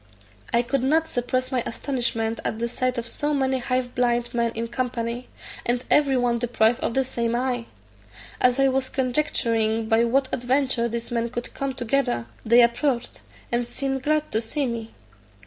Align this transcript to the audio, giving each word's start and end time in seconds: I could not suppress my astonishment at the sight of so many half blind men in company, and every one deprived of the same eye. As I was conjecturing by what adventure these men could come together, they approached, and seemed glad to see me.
I 0.51 0.63
could 0.63 0.81
not 0.81 1.07
suppress 1.07 1.51
my 1.51 1.61
astonishment 1.63 2.39
at 2.43 2.57
the 2.57 2.67
sight 2.67 2.97
of 2.97 3.05
so 3.05 3.35
many 3.35 3.59
half 3.59 3.93
blind 3.93 4.33
men 4.33 4.51
in 4.55 4.67
company, 4.67 5.27
and 5.63 5.85
every 5.91 6.17
one 6.17 6.39
deprived 6.39 6.79
of 6.79 6.95
the 6.95 7.03
same 7.03 7.35
eye. 7.35 7.67
As 8.39 8.59
I 8.59 8.67
was 8.69 8.89
conjecturing 8.89 9.87
by 9.87 10.03
what 10.05 10.27
adventure 10.33 10.87
these 10.89 11.11
men 11.11 11.29
could 11.29 11.53
come 11.53 11.73
together, 11.75 12.25
they 12.43 12.63
approached, 12.63 13.21
and 13.51 13.67
seemed 13.67 14.01
glad 14.01 14.31
to 14.31 14.41
see 14.41 14.65
me. 14.65 14.91